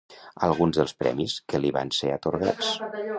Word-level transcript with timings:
Alguns 0.47 0.79
dels 0.79 0.95
premis 1.03 1.35
que 1.53 1.61
li 1.61 1.73
van 1.79 1.93
ser 2.01 2.13
atorgats. 2.17 2.73